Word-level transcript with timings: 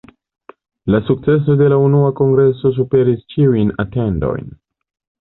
La 0.93 1.01
sukceso 1.09 1.55
de 1.59 1.69
la 1.75 1.79
unua 1.89 2.09
kongreso 2.21 2.75
superis 2.81 3.23
ĉiujn 3.35 3.73
atendojn. 3.89 4.55